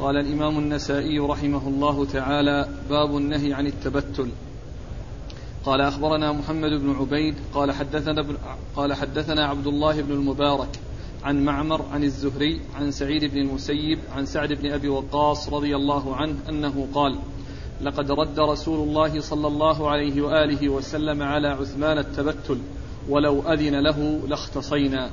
[0.00, 4.28] قال الإمام النسائي رحمه الله تعالى باب النهي عن التبتل.
[5.64, 8.26] قال أخبرنا محمد بن عبيد قال حدثنا
[8.76, 10.68] قال حدثنا عبد الله بن المبارك
[11.24, 16.16] عن معمر عن الزهري عن سعيد بن المسيب عن سعد بن أبي وقاص رضي الله
[16.16, 17.18] عنه أنه قال
[17.82, 22.58] لقد رد رسول الله صلى الله عليه وآله وسلم على عثمان التبتل
[23.08, 25.10] ولو أذن له لاختصينا.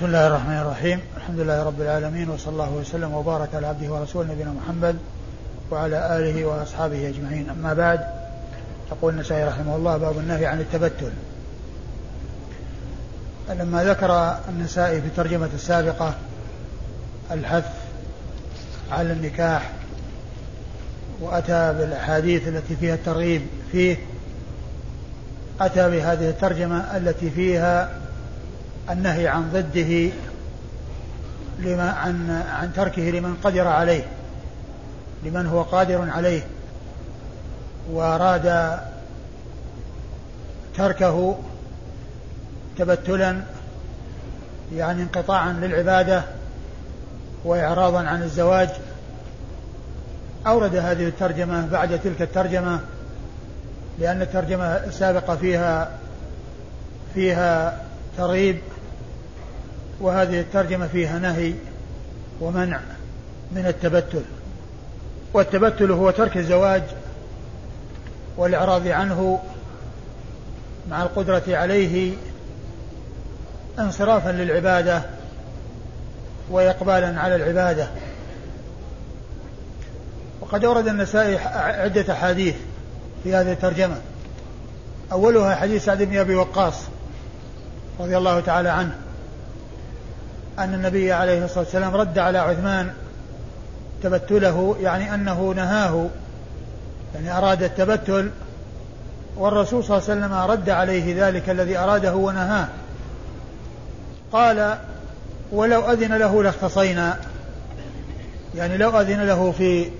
[0.00, 1.00] بسم الله الرحمن الرحيم.
[1.16, 4.96] الحمد لله رب العالمين وصلى الله وسلم وبارك على عبده ورسوله نبينا محمد
[5.70, 7.50] وعلى آله وأصحابه أجمعين.
[7.50, 8.00] أما بعد
[8.92, 11.12] يقول النسائي رحمه الله باب النهي عن التبتل.
[13.48, 16.14] لما ذكر النسائي في الترجمة السابقة
[17.30, 17.72] الحث
[18.92, 19.70] على النكاح
[21.20, 23.96] وأتى بالأحاديث التي فيها الترغيب فيه
[25.60, 27.99] أتى بهذه الترجمة التي فيها
[28.90, 30.12] النهي عن ضده
[31.58, 34.04] لما عن عن تركه لمن قدر عليه
[35.24, 36.42] لمن هو قادر عليه
[37.90, 38.78] وأراد
[40.76, 41.38] تركه
[42.78, 43.40] تبتلا
[44.74, 46.22] يعني انقطاعا للعبادة
[47.44, 48.68] وإعراضا عن الزواج.
[50.46, 52.80] أورد هذه الترجمة بعد تلك الترجمة
[53.98, 55.90] لأن الترجمة السابقة فيها
[57.14, 57.80] فيها
[58.16, 58.58] ترغيب.
[60.00, 61.52] وهذه الترجمة فيها نهي
[62.40, 62.80] ومنع
[63.52, 64.22] من التبتل.
[65.34, 66.82] والتبتل هو ترك الزواج
[68.36, 69.40] والإعراض عنه
[70.90, 72.14] مع القدرة عليه
[73.78, 75.02] انصرافا للعبادة
[76.50, 77.88] وإقبالا على العبادة.
[80.40, 82.54] وقد أورد النسائي عدة أحاديث
[83.24, 83.96] في هذه الترجمة.
[85.12, 86.74] أولها حديث سعد بن أبي وقاص
[88.00, 88.94] رضي الله تعالى عنه.
[90.58, 92.90] أن النبي عليه الصلاة والسلام رد على عثمان
[94.02, 96.06] تبتله يعني أنه نهاه
[97.14, 98.30] يعني أراد التبتل
[99.36, 102.68] والرسول صلى الله عليه وسلم رد عليه ذلك الذي أراده ونهاه.
[104.32, 104.78] قال
[105.52, 107.16] ولو أذن له لاختصينا.
[108.54, 109.90] يعني لو أذن له في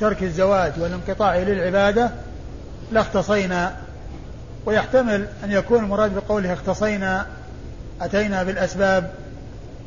[0.00, 2.10] ترك الزواج والانقطاع للعبادة
[2.92, 3.76] لاختصينا.
[4.66, 7.26] ويحتمل أن يكون المراد بقوله اختصينا
[8.00, 9.10] أتينا بالأسباب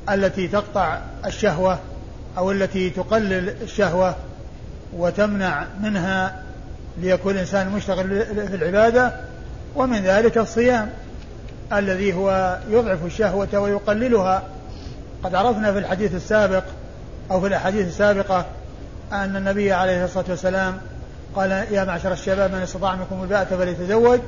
[0.09, 1.79] التي تقطع الشهوة
[2.37, 4.15] أو التي تقلل الشهوة
[4.93, 6.35] وتمنع منها
[6.97, 9.13] ليكون الإنسان مشتغل في العبادة
[9.75, 10.89] ومن ذلك الصيام
[11.73, 14.43] الذي هو يضعف الشهوة ويقللها.
[15.23, 16.63] قد عرفنا في الحديث السابق
[17.31, 18.45] أو في الأحاديث السابقة
[19.11, 20.77] أن النبي عليه الصلاة والسلام
[21.35, 24.19] قال يا معشر الشباب من استطاع منكم الباءة فليتزوج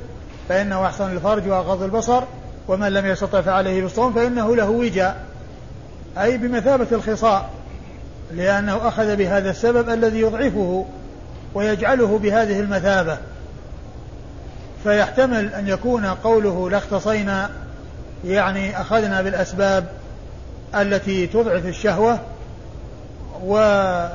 [0.50, 2.24] فإنه أحسن الفرج وأغض البصر
[2.68, 5.29] ومن لم يستطع فعليه بالصوم فإنه له وجاء.
[6.22, 7.50] أي بمثابة الخصاء
[8.32, 10.86] لأنه أخذ بهذا السبب الذي يضعفه
[11.54, 13.18] ويجعله بهذه المثابة.
[14.84, 17.50] فيحتمل أن يكون قوله لاختصينا
[18.26, 19.86] يعني أخذنا بالأسباب
[20.76, 22.20] التي تضعف الشهوة
[23.44, 24.10] ويكون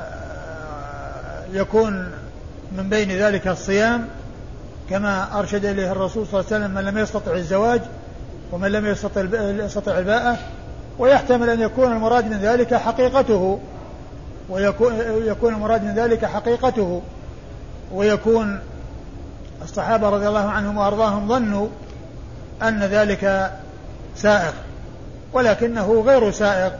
[2.77, 4.07] من بين ذلك الصيام
[4.89, 7.81] كما أرشد إليه الرسول صلى الله عليه وسلم من لم يستطع الزواج
[8.51, 8.85] ومن لم
[9.65, 10.37] يستطع الباءة
[10.99, 13.59] ويحتمل أن يكون المراد من ذلك حقيقته
[14.49, 14.93] ويكون
[15.25, 17.01] يكون المراد من ذلك حقيقته.
[17.91, 18.59] ويكون
[19.61, 21.67] الصحابة رضي الله عنهم وأرضاهم ظنوا
[22.61, 23.51] أن ذلك
[24.15, 24.51] سائغ
[25.33, 26.71] ولكنه غير سائغ.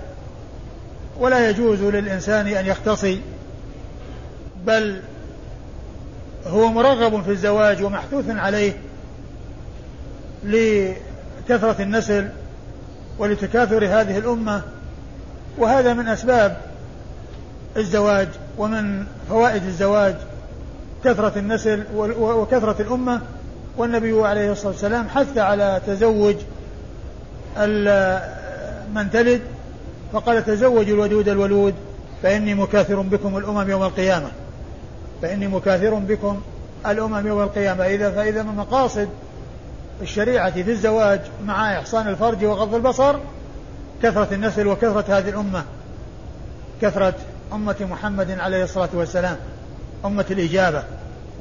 [1.19, 3.21] ولا يجوز للإنسان أن يختصي
[4.65, 5.01] بل
[6.47, 8.73] هو مرغب في الزواج ومحثوث عليه
[10.43, 12.29] لكثرة النسل
[13.19, 14.61] ولتكاثر هذه الأمة
[15.57, 16.57] وهذا من أسباب
[17.77, 18.27] الزواج
[18.57, 20.15] ومن فوائد الزواج
[21.03, 21.83] كثرة النسل
[22.19, 23.21] وكثرة الأمة.
[23.77, 26.35] والنبي عليه الصلاة والسلام حث على تزوج
[28.93, 29.41] من تلد
[30.13, 31.73] فقال تزوجوا الودود الولود
[32.23, 34.31] فإني مكاثر بكم الأمم يوم القيامة.
[35.21, 36.41] فإني مكاثر بكم
[36.85, 37.85] الأمم يوم القيامة.
[37.85, 39.09] إذا فإذا من مقاصد
[40.01, 43.15] الشريعة في الزواج مع إحصان الفرج وغض البصر
[44.03, 45.63] كثرة النسل وكثرة هذه الأمة
[46.81, 47.13] كثرة
[47.53, 49.37] أمة محمد عليه الصلاة والسلام
[50.05, 50.83] أمة الإجابة.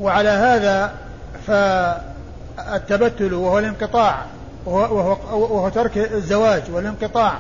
[0.01, 0.95] وعلى هذا
[1.47, 4.25] فالتبتل وهو الانقطاع
[4.67, 7.39] وهو, وهو ترك الزواج والانقطاع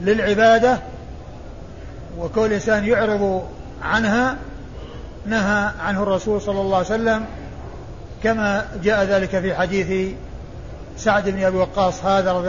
[0.00, 0.78] للعبادة
[2.18, 3.48] وكل إنسان يعرض
[3.82, 4.36] عنها
[5.26, 7.24] نهى عنه الرسول صلى الله عليه وسلم
[8.22, 10.14] كما جاء ذلك في حديث
[11.00, 12.48] سعد بن أبي وقاص هذا رضي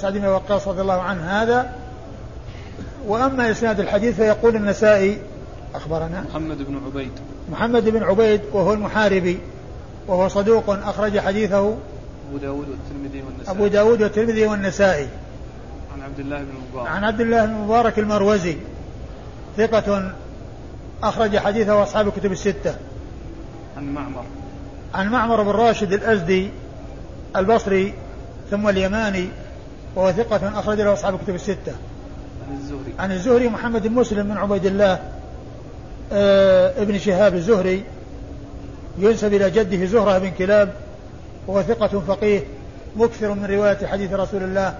[0.00, 1.70] سعد بن أبي وقاص رضي الله عنه هذا.
[3.06, 5.18] وأما إسناد الحديث فيقول النسائي
[5.74, 6.24] أخبرنا.
[6.30, 7.10] محمد بن عبيد.
[7.52, 9.40] محمد بن عبيد وهو المحاربي
[10.08, 11.58] وهو صدوق أخرج حديثه
[12.28, 13.56] أبو داود والترمذي والنسائي.
[13.56, 15.08] أبو داود والترمذي والنسائي.
[15.94, 16.88] عن عبد الله بن المبارك.
[16.88, 18.56] عن عبد الله بن المبارك المروزي
[19.56, 20.12] ثقة
[21.02, 22.74] أخرج حديثه أصحاب الكتب الستة.
[23.76, 24.24] عن معمر.
[24.94, 26.50] عن معمر بن راشد الأزدي
[27.36, 27.94] البصري
[28.50, 29.28] ثم اليماني
[29.96, 31.72] وهو ثقة أخرج له أصحاب الكتب الستة.
[32.48, 32.94] عن الزهري.
[32.98, 34.98] عن الزهري محمد بن مسلم بن عبيد الله
[36.12, 37.84] آه ابن شهاب الزهري
[38.98, 40.72] ينسب إلى جده زهرة بن كلاب
[41.46, 42.40] وهو ثقة فقيه
[42.96, 44.74] مكثر من رواية حديث رسول الله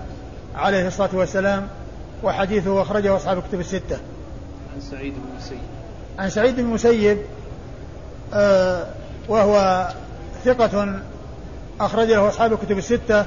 [0.54, 1.68] عليه الصلاة والسلام
[2.22, 3.98] وحديثه أخرجه أصحاب الكتب الستة.
[4.74, 5.58] عن سعيد بن المسيب.
[6.18, 7.18] عن سعيد بن المسيب
[8.34, 8.86] آه
[9.28, 9.88] وهو
[10.44, 11.00] ثقة
[11.80, 13.26] أخرج له أصحاب الكتب الستة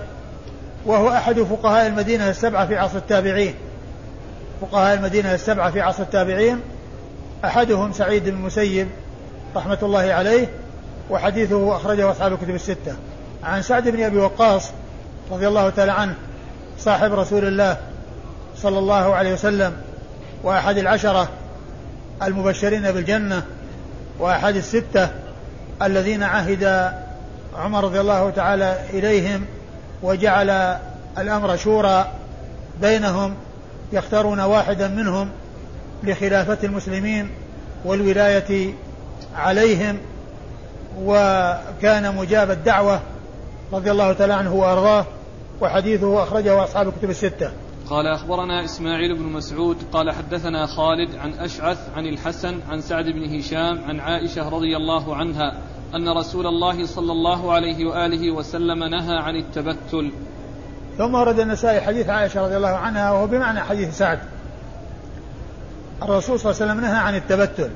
[0.85, 3.55] وهو أحد فقهاء المدينة السبعة في عصر التابعين.
[4.61, 6.59] فقهاء المدينة السبعة في عصر التابعين
[7.45, 8.87] أحدهم سعيد بن المسيب
[9.55, 10.47] رحمة الله عليه
[11.09, 12.95] وحديثه أخرجه أصحاب الكتب الستة.
[13.43, 14.71] عن سعد بن أبي وقاص
[15.31, 16.15] رضي الله تعالى عنه
[16.79, 17.77] صاحب رسول الله
[18.57, 19.73] صلى الله عليه وسلم
[20.43, 21.29] وأحد العشرة
[22.23, 23.43] المبشرين بالجنة
[24.19, 25.09] وأحد الستة
[25.81, 26.93] الذين عهد
[27.55, 29.45] عمر رضي الله تعالى إليهم
[30.03, 30.49] وجعل
[31.17, 32.07] الأمر شورى
[32.81, 33.35] بينهم
[33.93, 35.29] يختارون واحدا منهم
[36.03, 37.29] لخلافة المسلمين
[37.85, 38.73] والولاية
[39.35, 39.97] عليهم
[40.99, 42.99] وكان مجاب الدعوة
[43.73, 45.05] رضي الله تعالى عنه وأرضاه
[45.61, 47.51] وحديثه أخرجه أصحاب الكتب الستة.
[47.89, 53.37] قال أخبرنا إسماعيل بن مسعود قال حدثنا خالد عن أشعث عن الحسن عن سعد بن
[53.37, 55.57] هشام عن عائشة رضي الله عنها
[55.95, 60.11] أن رسول الله صلى الله عليه وآله وسلم نهى عن التبتل.
[60.97, 64.19] ثم ورد النسائي حديث عائشة رضي الله عنها وهو بمعنى حديث سعد.
[66.01, 67.69] الرسول صلى الله عليه وسلم نهى عن التبتل.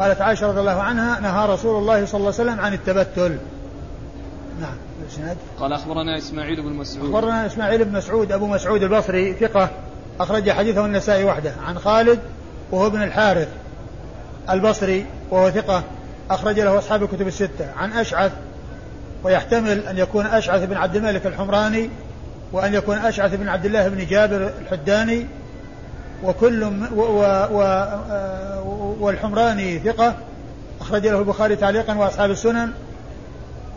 [0.00, 3.38] قالت عائشة رضي الله عنها نهى رسول الله صلى الله عليه وسلم عن التبتل.
[4.60, 4.76] نعم
[5.60, 7.04] قال أخبرنا إسماعيل بن مسعود.
[7.04, 9.70] أخبرنا إسماعيل بن مسعود أبو مسعود البصري ثقة
[10.20, 11.52] أخرج حديثه النسائي وحده.
[11.66, 12.18] عن خالد
[12.70, 13.48] وهو ابن الحارث
[14.50, 15.82] البصري وهو ثقة.
[16.30, 18.32] أخرج له أصحاب الكتب الستة عن أشعث
[19.24, 21.90] ويحتمل أن يكون أشعث بن عبد الملك الحمراني
[22.52, 25.26] وأن يكون أشعث بن عبد الله بن جابر الحداني
[26.24, 27.22] وكل و و
[27.52, 30.14] و والحمراني ثقة
[30.80, 32.70] أخرج له البخاري تعليقا وأصحاب السنن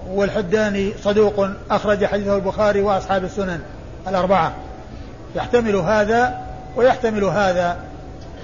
[0.07, 3.59] والحداني صدوق أخرج حديثه البخاري وأصحاب السنن
[4.07, 4.53] الأربعة.
[5.35, 6.41] يحتمل هذا
[6.75, 7.77] ويحتمل هذا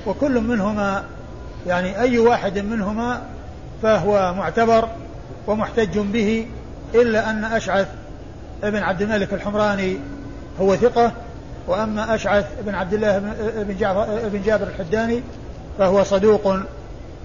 [0.06, 1.03] وكل منهما
[1.68, 3.21] يعني أي واحد منهما
[3.83, 4.89] فهو معتبر
[5.47, 6.47] ومحتج به
[6.95, 7.88] إلا أن أشعث
[8.63, 9.97] ابن عبد الملك الحمراني
[10.62, 11.12] هو ثقة
[11.68, 13.19] وأما أشعث بن عبد الله
[13.63, 15.24] بن جعفر بن جابر الحداني
[15.77, 16.59] فهو صدوق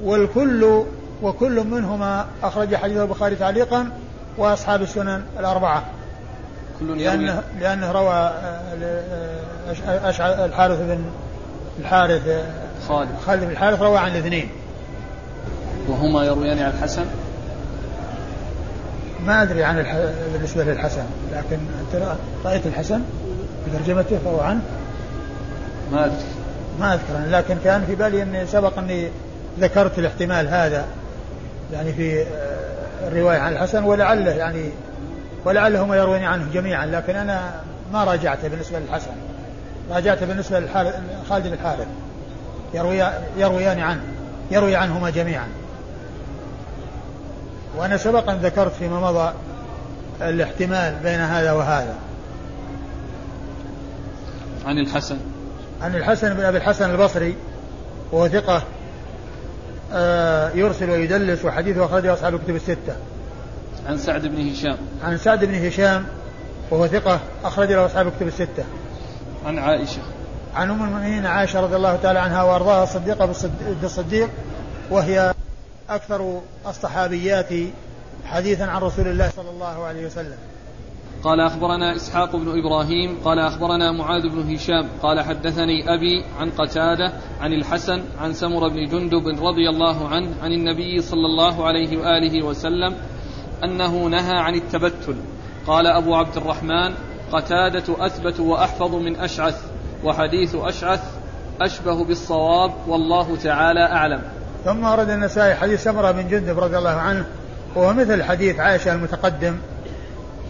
[0.02, 0.84] والكل
[1.22, 3.90] وكل منهما أخرج حديث البخاري تعليقا
[4.38, 5.82] وأصحاب السنن الأربعة.
[6.80, 8.62] كل لأنه, لأنه روى آه،
[9.86, 11.04] أشعث الحارث بن
[11.80, 12.44] الحارث آه،
[12.88, 13.08] خالد.
[13.26, 14.50] خالد بن الحارث روى عن الاثنين.
[15.88, 17.04] وهما يرويان عن الحسن؟
[19.26, 19.96] ما أدري عن الح...
[20.32, 23.00] بالنسبة للحسن لكن أنت رأيت الحسن
[23.64, 24.60] في ترجمته فهو عنه؟
[25.92, 26.16] ما أدري.
[26.80, 29.08] ما أذكر لكن كان في بالي أني سبق أني
[29.60, 30.84] ذكرت الاحتمال هذا
[31.72, 34.70] يعني في آه، الرواية عن الحسن ولعله يعني
[35.44, 37.60] ولعلهما يروين عنه جميعا لكن أنا
[37.92, 39.10] ما راجعته بالنسبة للحسن.
[39.90, 41.86] راجعته بالنسبة لخالد بن الحارث.
[42.74, 43.04] يروي
[43.36, 44.00] يرويان عنه
[44.50, 45.46] يروي عنهما جميعا.
[47.76, 49.32] وأنا سبقا ذكرت فيما مضى
[50.22, 51.94] الاحتمال بين هذا وهذا
[54.66, 55.16] عن الحسن
[55.82, 57.36] عن الحسن بن أبي الحسن البصري
[58.12, 58.62] وهو ثقة
[59.94, 62.96] آه، يرسل ويدلس وحديثه أخرجه أصحاب الكتب الستة.
[63.86, 64.76] عن سعد بن هشام.
[65.04, 66.04] عن سعد بن هشام
[66.70, 68.64] وهو ثقة أخرج له أصحاب الكتب الستة.
[69.46, 70.02] عن عائشة.
[70.54, 73.34] عن أم المؤمنين عائشة رضي الله تعالى عنها وأرضاها الصديقة
[73.82, 74.28] بالصديق
[74.90, 75.31] وهي
[75.94, 77.52] أكثر الصحابيات
[78.24, 80.36] حديثا عن رسول الله صلى الله عليه وسلم.
[81.24, 87.12] قال أخبرنا إسحاق بن إبراهيم قال أخبرنا معاذ بن هشام قال حدثني أبي عن قتادة
[87.40, 92.46] عن الحسن عن سمر بن جندب رضي الله عنه عن النبي صلى الله عليه وآله
[92.46, 92.96] وسلم
[93.64, 95.16] أنه نهى عن التبتل
[95.66, 96.94] قال أبو عبد الرحمن
[97.32, 99.70] قتادة أثبت وأحفظ من أشعث
[100.04, 101.02] وحديث أشعث
[101.60, 104.22] أشبه بالصواب والله تعالى أعلم
[104.64, 107.24] ثم ورد النسائي حديث سمرة بن جندب رضي الله عنه
[107.74, 109.56] وهو مثل حديث عائشة المتقدم.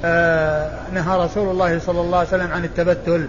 [0.05, 3.29] آه، نهى رسول الله صلى الله عليه وسلم عن التبتل.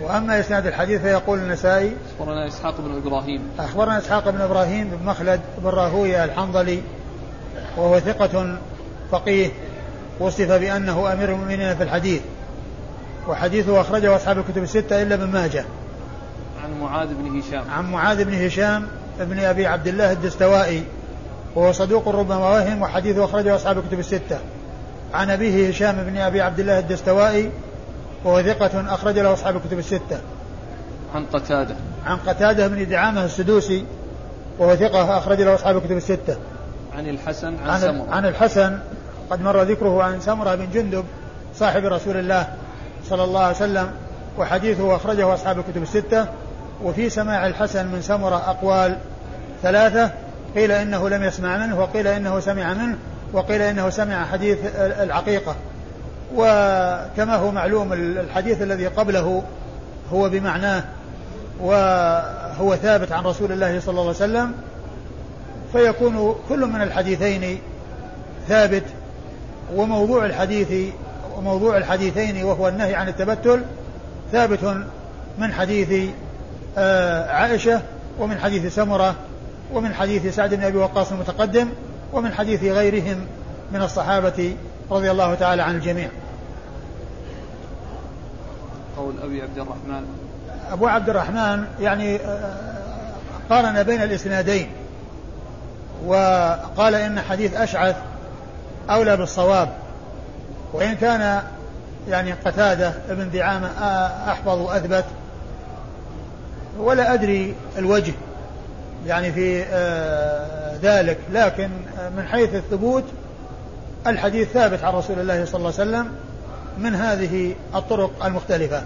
[0.00, 3.42] وأما إسناد الحديث فيقول النسائي أخبرنا إسحاق بن إبراهيم.
[3.58, 6.82] أخبرنا إسحاق بن إبراهيم بن مخلد بن راهوية الحنظلي
[7.76, 8.58] وهو ثقة
[9.12, 9.50] فقيه
[10.20, 12.20] وصف بأنه أمير المؤمنين في الحديث.
[13.28, 15.64] وحديثه أخرجه أصحاب الكتب الستة إلا ابن ماجه.
[16.64, 17.64] عن معاذ بن هشام.
[17.70, 18.88] عن معاذ بن هشام
[19.20, 20.84] بن أبي عبد الله الدستوائي
[21.54, 24.38] وهو صدوق ربما وهم وحديثه أخرجه أصحاب الكتب الستة.
[25.14, 27.50] عن أبيه هشام بن أبي عبد الله الدستوائي
[28.24, 30.20] وهو ثقة أخرج له أصحاب الكتب الستة.
[31.14, 31.74] عن قتادة.
[32.06, 33.84] عن قتادة بن دعامة السدوسي
[34.58, 36.36] وهو ثقة أخرج له أصحاب الكتب الستة.
[36.96, 38.10] عن الحسن عن, عن, سمرة.
[38.10, 38.78] عن الحسن
[39.30, 41.04] قد مر ذكره عن سمرة بن جندب
[41.54, 42.48] صاحب رسول الله
[43.08, 43.90] صلى الله عليه وسلم
[44.38, 46.26] وحديثه أخرجه أصحاب الكتب الستة.
[46.84, 48.96] وفي سماع الحسن من سمرة أقوال
[49.62, 50.10] ثلاثة
[50.54, 52.96] قيل إنه لم يسمع منه وقيل إنه سمع منه
[53.32, 55.56] وقيل إنه سمع حديث العقيقة.
[56.34, 59.42] وكما هو معلوم الحديث الذي قبله
[60.12, 60.84] هو بمعناه
[61.60, 64.52] وهو ثابت عن رسول الله صلى الله عليه وسلم
[65.72, 67.58] فيكون كل من الحديثين
[68.48, 68.84] ثابت
[69.74, 70.92] وموضوع الحديث
[71.36, 73.62] وموضوع الحديثين وهو النهي عن التبتل
[74.32, 74.84] ثابت
[75.38, 76.10] من حديث
[76.76, 77.80] عائشة
[78.18, 79.14] ومن حديث سمرة
[79.72, 81.68] ومن حديث سعد بن أبي وقاص المتقدم
[82.12, 83.26] ومن حديث غيرهم
[83.72, 84.56] من الصحابة
[84.90, 86.08] رضي الله تعالى عن الجميع.
[88.96, 90.04] قول أبي عبد الرحمن.
[90.72, 92.54] أبو عبد الرحمن يعني آه،
[93.50, 94.68] قارن بين الإسنادين
[96.06, 97.96] وقال إن حديث أشعث
[98.90, 99.68] أولى بالصواب
[100.72, 101.42] وإن كان
[102.08, 105.04] يعني قتادة ابن دعامة آه، أحفظ وأثبت
[106.78, 108.12] ولا أدري الوجه
[109.06, 111.70] يعني في آه، ذلك لكن
[112.16, 113.04] من حيث الثبوت
[114.06, 116.12] الحديث ثابت عن رسول الله صلى الله عليه وسلم
[116.78, 118.82] من هذه الطرق المختلفة.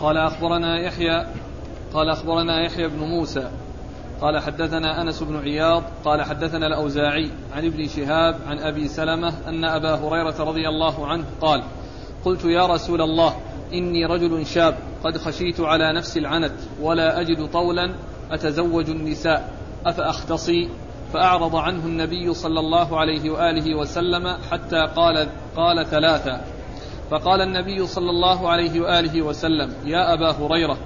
[0.00, 1.26] قال أخبرنا يحيى
[1.94, 3.50] قال أخبرنا يحيى بن موسى
[4.20, 9.64] قال حدثنا أنس بن عياض قال حدثنا الأوزاعي عن ابن شهاب عن أبي سلمة أن
[9.64, 11.62] أبا هريرة رضي الله عنه قال
[12.24, 13.36] قلت يا رسول الله
[13.72, 17.94] إني رجل شاب قد خشيت على نفسي العنت ولا أجد طولا
[18.30, 19.52] أتزوج النساء.
[19.86, 20.68] أفأختصي؟
[21.12, 26.44] فأعرض عنه النبي صلى الله عليه وآله وسلم حتى قال قال ثلاثا
[27.10, 30.78] فقال النبي صلى الله عليه وآله وسلم يا أبا هريرة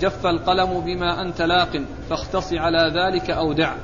[0.00, 3.74] جف القلم بما أنت لاق فاختص على ذلك أو دع.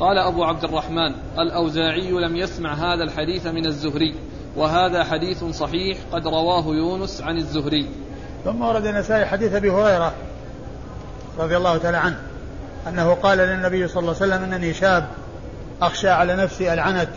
[0.00, 4.14] قال أبو عبد الرحمن الأوزاعي لم يسمع هذا الحديث من الزهري.
[4.58, 7.88] وهذا حديث صحيح قد رواه يونس عن الزهري.
[8.44, 10.12] ثم ورد النسائي حديث أبي هريرة
[11.38, 12.18] رضي الله تعالى عنه
[12.88, 15.04] أنه قال للنبي صلى الله عليه وسلم إنني شاب
[15.82, 17.08] أخشى على نفسي العنت.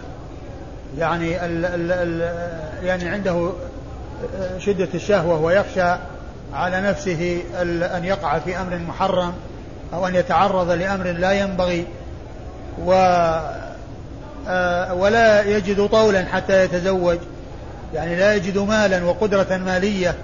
[0.97, 2.31] يعني ال ال ال
[2.85, 3.51] يعني عنده
[4.59, 5.95] شدة الشهوة ويخشى
[6.53, 7.43] على نفسه
[7.97, 9.33] أن يقع في أمر محرم
[9.93, 11.85] أو أن يتعرض لأمر لا ينبغي.
[12.85, 12.93] و
[14.93, 17.17] ولا يجد طولا حتى يتزوج.
[17.93, 20.15] يعني لا يجد مالا وقدرة مالية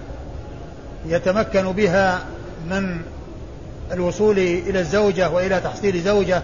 [1.05, 2.19] يتمكن بها
[2.69, 3.01] من
[3.91, 6.41] الوصول إلى الزوجة وإلى تحصيل زوجة.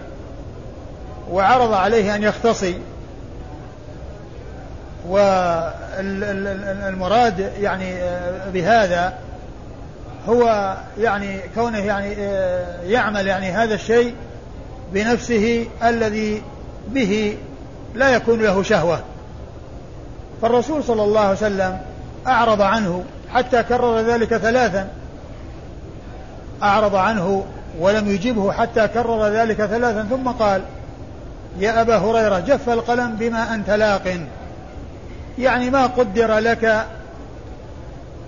[1.30, 2.78] وعرض عليه أن يختصي.
[5.98, 6.20] والمراد
[7.60, 7.94] يعني
[8.52, 9.14] بهذا
[10.28, 12.12] هو يعني كونه يعني
[12.92, 14.14] يعمل يعني هذا الشيء
[14.92, 16.42] بنفسه الذي
[16.88, 17.36] به
[17.94, 19.00] لا يكون له شهوة.
[20.42, 21.78] فالرسول صلى الله عليه وسلم
[22.26, 24.88] أعرض عنه حتى كرر ذلك ثلاثا.
[26.62, 27.44] أعرض عنه
[27.78, 30.62] ولم يجبه حتى كرر ذلك ثلاثا ثم قال
[31.58, 34.18] يا أبا هريرة جف القلم بما أنت لاق.
[35.38, 36.86] يعني ما قدر لك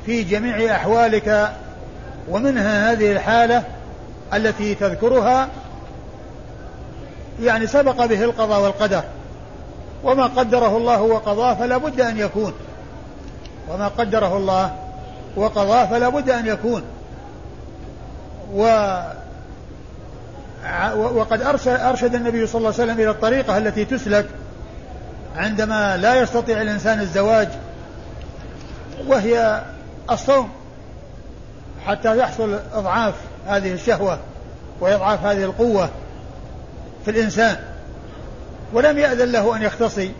[0.06, 1.52] في جميع أحوالك
[2.28, 3.62] ومنها هذه الحالة
[4.34, 5.48] التي تذكرها
[7.42, 9.02] يعني سبق به القضاء والقدر.
[10.04, 12.52] وما قدره الله وقضاه فلا بد أن يكون.
[13.68, 14.76] وما قدره الله
[15.36, 16.82] وقضاه فلا بد أن يكون.
[18.54, 18.96] و
[20.96, 24.26] وقد أرشد النبي صلى الله عليه وسلم إلى الطريقة التي تسلك
[25.36, 27.48] عندما لا يستطيع الإنسان الزواج
[29.06, 29.62] وهي
[30.10, 30.48] الصوم.
[31.86, 33.14] حتى يحصل إضعاف
[33.46, 34.18] هذه الشهوة
[34.80, 35.88] وإضعاف هذه القوة
[37.04, 37.56] في الإنسان.
[38.72, 40.10] ولم يأذن له أن يختصي.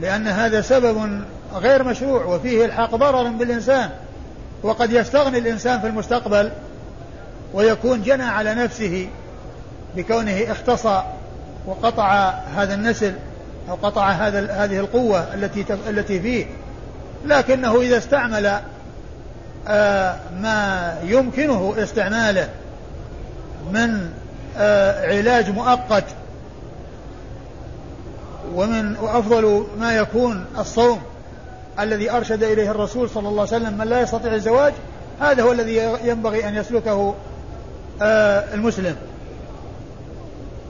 [0.00, 1.22] لأن هذا سبب
[1.54, 3.90] غير مشروع وفيه الحاق ضرر بالإنسان.
[4.62, 6.50] وقد يستغني الإنسان في المستقبل
[7.52, 9.08] ويكون جنى على نفسه
[9.96, 11.02] بكونه اختصى
[11.66, 13.14] وقطع هذا النسل
[13.70, 16.46] أو قطع هذا هذه القوة التي التي فيه.
[17.24, 18.60] لكنه إذا استعمل
[19.68, 22.48] آه، ما يمكنه استعماله
[23.72, 24.10] من
[24.58, 26.04] آه، علاج مؤقت
[28.54, 30.98] ومن وأفضل ما يكون الصوم
[31.80, 34.72] الذي أرشد إليه الرسول صلى الله عليه وسلم من لا يستطيع الزواج
[35.20, 37.14] هذا هو الذي ينبغي أن يسلكه
[38.02, 38.96] آه، المسلم.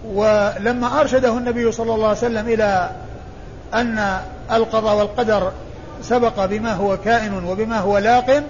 [0.04, 2.90] ولما أرشده النبي صلى الله عليه وسلم إلى
[3.74, 4.18] أن
[4.52, 5.52] القضاء والقدر
[6.02, 8.42] سبق بما هو كائن وبما هو لاق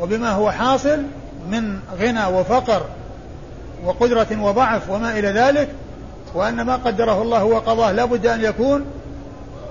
[0.00, 1.02] وبما هو حاصل
[1.50, 2.82] من غنى وفقر
[3.84, 5.68] وقدرة وضعف وما إلى ذلك
[6.36, 8.84] وأن ما قدره الله وقضاه لا بد أن يكون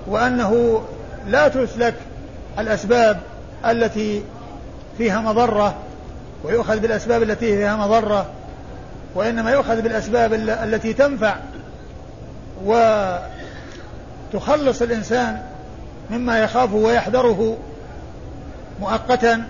[0.06, 0.82] وأنه
[1.26, 1.94] لا تسلك
[2.58, 3.20] الأسباب
[3.66, 4.22] التي
[4.98, 5.74] فيها مضرة
[6.44, 8.26] ويؤخذ بالأسباب التي فيها مضرة
[9.14, 11.36] وإنما يؤخذ بالأسباب التي تنفع
[14.32, 15.42] وتخلص الإنسان
[16.10, 17.56] مما يخافه ويحذره
[18.80, 19.44] مؤقتا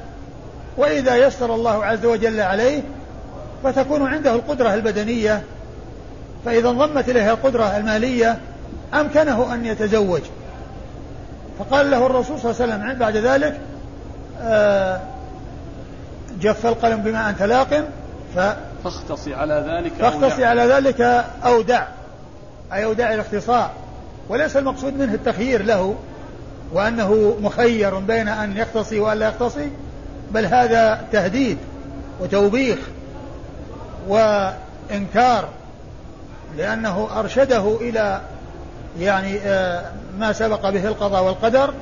[0.77, 2.83] وإذا يسر الله عز وجل عليه
[3.65, 5.43] فتكون عنده القدرة البدنية
[6.47, 8.39] فإذا انضمت إليها القدرة المالية
[8.95, 10.21] أمكنه أن يتزوج.
[11.59, 13.61] فقال له الرسول صلى الله عليه وسلم بعد ذلك
[14.43, 15.01] آه،
[16.41, 17.89] جف القلم بما أنت لاق
[18.35, 18.39] ف
[18.85, 21.01] فاختصي على ذلك فاختصي على ذلك
[21.45, 21.87] أو دع.
[22.73, 23.71] أي أو دع الاختصاء.
[24.29, 25.95] وليس المقصود منه التخيير له
[26.73, 29.71] وأنه مخير بين أن يختصي وأن لا يختصي
[30.31, 31.59] بل هذا تهديد
[32.21, 32.79] وتوبيخ
[34.09, 35.49] وإنكار
[36.57, 38.21] لأنه أرشده إلى
[38.99, 39.83] يعني آه،
[40.19, 41.75] ما سبق به القضاء والقدر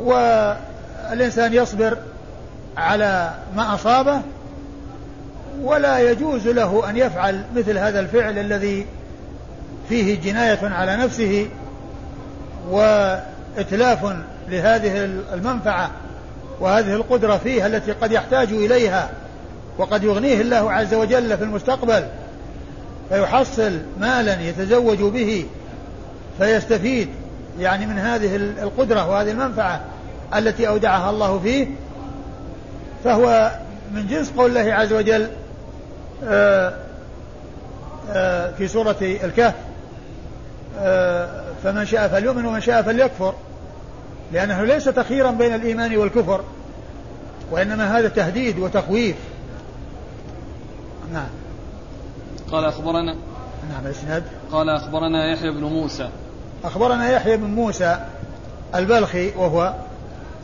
[0.00, 1.96] والإنسان يصبر
[2.76, 4.20] على ما أصابه
[5.62, 8.86] ولا يجوز له أن يفعل مثل هذا الفعل الذي
[9.88, 11.48] فيه جناية على نفسه
[12.70, 14.16] وإتلاف
[14.48, 15.90] لهذه المنفعة
[16.60, 19.10] وهذه القدرة فيه التي قد يحتاج إليها
[19.78, 22.04] وقد يغنيه الله عز وجل في المستقبل.
[23.08, 25.46] فيحصل مالا يتزوج به
[26.38, 27.08] فيستفيد
[27.58, 29.80] يعني من هذه القدرة وهذه المنفعة
[30.36, 31.66] التي أودعها الله فيه
[33.04, 33.50] فهو
[33.94, 35.28] من جنس قول الله عز وجل
[36.24, 36.74] آه،
[38.12, 39.54] آه، في سورة الكهف
[40.78, 43.34] آه، فمن شاء فليؤمن ومن شاء فليكفر
[44.32, 46.40] لأنه ليس تخييرا بين الإيمان والكفر
[47.50, 49.16] وإنما هذا تهديد وتخويف.
[51.12, 51.28] نعم.
[52.54, 53.16] قال أخبرنا
[53.72, 54.22] نعم الإسناد.
[54.52, 56.08] قال أخبرنا يحيى بن موسى.
[56.64, 57.98] أخبرنا يحيى بن موسى
[58.74, 59.74] البلخي وهو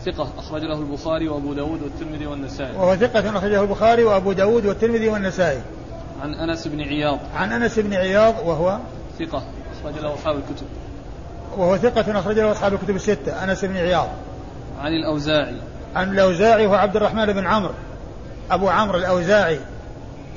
[0.05, 2.77] ثقة أخرج له البخاري وأبو داود والترمذي والنسائي.
[2.77, 5.61] وهو ثقة أخرجه البخاري وأبو داود والترمذي والنسائي.
[6.23, 7.19] عن أنس بن عياض.
[7.37, 8.79] عن أنس بن عياض وهو
[9.19, 9.43] ثقة
[9.81, 10.67] أخرج له أصحاب الكتب.
[11.57, 14.09] وهو ثقة أخرج له أصحاب الكتب الستة أنس بن عياض.
[14.81, 15.57] عن الأوزاعي.
[15.97, 17.75] عن الأوزاعي هو عبد الرحمن بن عمرو.
[18.51, 19.61] أبو عمرو الأوزاعي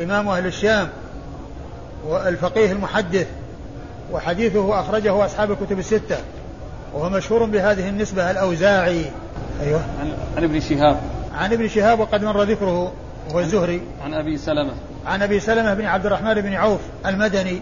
[0.01, 0.89] إمام أهل الشام.
[2.07, 3.27] والفقيه المحدث
[4.11, 6.17] وحديثه أخرجه أصحاب الكتب الستة
[6.93, 9.05] وهو مشهور بهذه النسبة الأوزاعي.
[9.61, 9.81] أيوه.
[10.01, 10.97] عن, عن ابن شهاب.
[11.35, 12.91] عن ابن شهاب وقد مر ذكره
[13.29, 13.81] وهو الزهري.
[14.03, 14.73] عن أبي سلمة.
[15.05, 17.61] عن أبي سلمة بن عبد الرحمن بن عوف المدني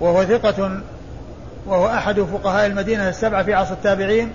[0.00, 0.80] وهو ثقة
[1.66, 4.32] وهو أحد فقهاء المدينة السبعة في عصر التابعين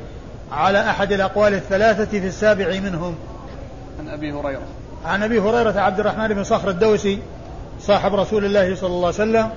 [0.51, 3.15] على أحد الأقوال الثلاثة في السابع منهم.
[3.99, 4.61] عن أبي هريرة.
[5.05, 7.19] عن أبي هريرة عبد الرحمن بن صخر الدوسي
[7.81, 9.49] صاحب رسول الله صلى الله عليه وسلم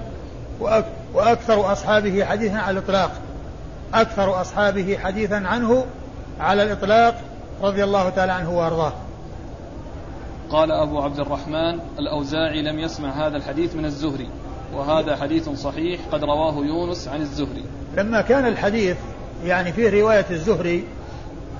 [1.14, 3.10] وأكثر أصحابه حديثا على الإطلاق.
[3.94, 5.86] أكثر أصحابه حديثا عنه
[6.40, 7.20] على الإطلاق
[7.62, 8.92] رضي الله تعالى عنه وأرضاه.
[10.50, 14.28] قال أبو عبد الرحمن الأوزاعي لم يسمع هذا الحديث من الزهري
[14.74, 17.64] وهذا حديث صحيح قد رواه يونس عن الزهري.
[17.96, 18.96] لما كان الحديث
[19.44, 20.84] يعني فيه رواية الزهري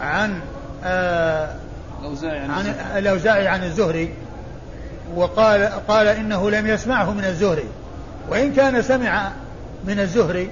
[0.01, 0.41] عن
[0.85, 1.55] آه
[2.01, 2.67] الأوزاعي عن, عن
[2.99, 4.15] الأوزاعي عن الزهري
[5.17, 7.65] وقال قال إنه لم يسمعه من الزهري.
[8.29, 9.33] وإن كان سمع
[9.85, 10.51] من الزهري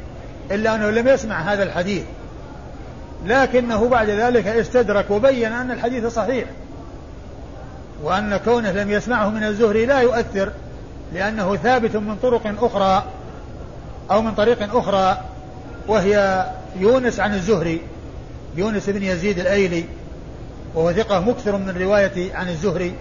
[0.51, 2.03] إلا أنه لم يسمع هذا الحديث.
[3.27, 6.45] لكنه بعد ذلك استدرك وبين أن الحديث صحيح.
[8.03, 10.53] وأن كونه لم يسمعه من الزهري لا يؤثر
[11.15, 13.05] لأنه ثابت من طرق أخرى
[14.11, 15.21] أو من طريق أخرى
[15.89, 16.47] وهي
[16.77, 17.81] يونس عن الزهري
[18.57, 19.85] يونس بن يزيد الأيلي
[20.75, 22.95] وهو ثقة مكثر من الرواية عن الزهري.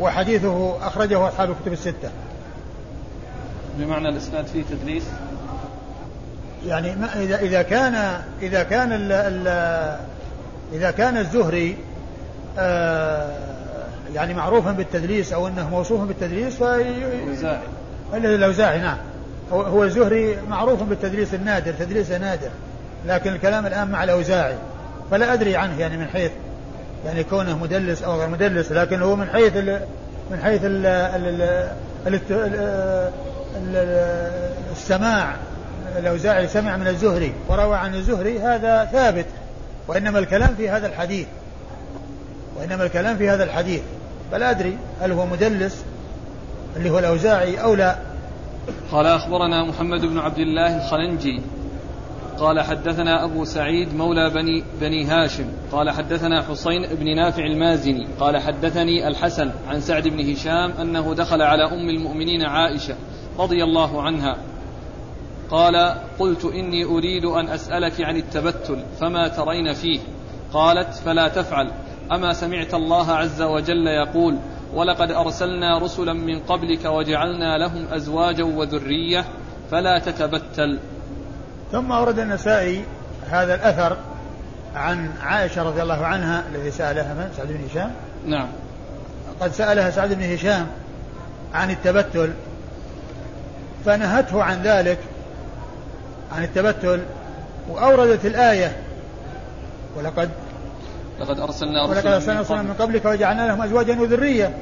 [0.00, 2.10] وحديثه أخرجه أصحاب الكتب الستة.
[3.78, 5.04] بمعنى الإسناد فيه تدليس؟
[6.66, 9.46] يعني ما إذا إذا كان إذا كان ال ال
[10.72, 11.76] إذا كان الزهري
[12.58, 13.52] آه
[14.14, 16.62] يعني معروفا بالتدليس أو أنه موصوف بالتدليس ف
[18.14, 18.98] الأوزاعي نعم.
[19.52, 22.50] هو الزهري معروف بالتدليس النادر تدليس نادر
[23.06, 24.56] لكن الكلام الآن مع الأوزاعي.
[25.10, 26.30] فلا أدري عنه يعني من حيث
[27.06, 29.80] يعني كونه مدلس أو غير مدلس لكن هو من حيث ال
[30.30, 31.42] من حيث ال ال
[32.06, 32.28] ال
[34.72, 35.36] السماع.
[35.98, 39.26] الأوزاعي سمع من الزهري وروى عن الزهري هذا ثابت
[39.88, 41.26] وإنما الكلام في هذا الحديث.
[42.56, 43.82] وإنما الكلام في هذا الحديث.
[44.32, 45.84] فلا أدري هل هو مدلس
[46.76, 47.96] اللي هو الأوزاعي أو لا.
[48.92, 51.42] قال أخبرنا محمد بن عبد الله الخلنجي.
[52.42, 55.44] قال حدثنا أبو سعيد مولى بني, بني هاشم.
[55.72, 58.06] قال حدثنا حسين بن نافع المازني.
[58.20, 62.94] قال حدثني الحسن عن سعد بن هشام أنه دخل على أم المؤمنين عائشة
[63.38, 64.36] رضي الله عنها.
[65.50, 70.00] قال قلت إني أريد أن أسألك عن التبتل فما ترين فيه.
[70.52, 71.70] قالت فلا تفعل.
[72.12, 74.38] أما سمعت الله عز وجل يقول
[74.74, 79.24] ولقد أرسلنا رسلا من قبلك وجعلنا لهم أزواجا وذرية
[79.70, 80.78] فلا تتبتل.
[81.72, 82.84] ثم أورد النسائي
[83.30, 83.96] هذا الأثر
[84.76, 87.90] عن عائشة رضي الله عنها الذي سألها من؟ سعد بن هشام؟
[88.26, 88.48] نعم.
[89.40, 90.66] قد سألها سعد بن هشام
[91.54, 92.32] عن التبتل
[93.84, 94.98] فنهته عن ذلك
[96.32, 97.00] عن التبتل
[97.68, 98.76] وأوردت الآية.
[99.96, 100.30] ولقد
[101.20, 104.54] لقد أرسلنا ولقد أرسلنا رسلا من قبلك وجعلنا لهم أزواجا وذرية.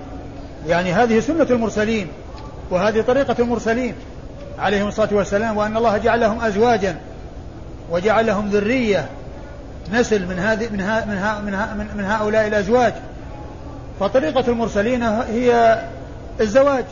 [0.67, 2.09] يعني هذه سنة المرسلين
[2.71, 3.95] وهذه طريقة المرسلين.
[4.61, 6.97] عليهم الصلاة والسلام وأن الله جعل لهم أزواجا
[7.91, 9.09] وجعل لهم ذرية
[9.93, 12.93] نسل من هذه من ها من, ها من, ها من هؤلاء الأزواج.
[14.01, 15.81] فطريقة المرسلين هي
[16.41, 16.85] الزواج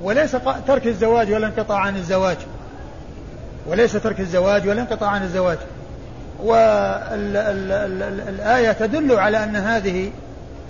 [0.00, 2.36] وليس ترك الزواج ولا انقطاع عن الزواج.
[3.66, 5.58] وليس ترك الزواج ولا انقطاع عن الزواج.
[6.42, 7.12] والآية
[8.72, 10.10] تدل على أن هذه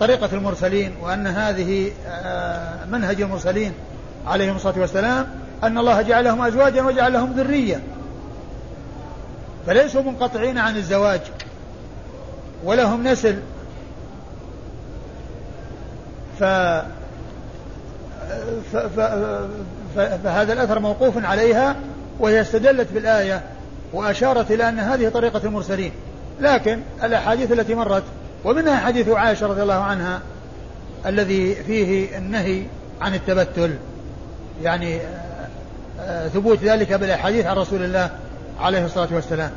[0.00, 3.72] طريقة المرسلين وأن هذه آه، منهج المرسلين
[4.26, 5.26] عليهم الصلاة والسلام.
[5.64, 7.80] أن الله جعل لهم أزواجا وجعل لهم ذرية.
[9.66, 11.20] فليسوا منقطعين عن الزواج.
[12.64, 13.38] ولهم نسل.
[16.38, 16.44] ف
[20.24, 21.76] فهذا الأثر موقوف عليها
[22.18, 23.42] وهي استدلت بالآية
[23.92, 25.92] وأشارت إلى أن هذه طريقة المرسلين.
[26.40, 28.02] لكن الأحاديث التي مرت
[28.44, 30.20] ومنها حديث عائشة رضي الله عنها
[31.06, 32.62] الذي فيه النهي
[33.00, 33.76] عن التبتل.
[34.62, 35.00] يعني
[36.34, 38.10] ثبوت ذلك بالأحاديث عن رسول الله
[38.60, 39.50] عليه الصلاة والسلام.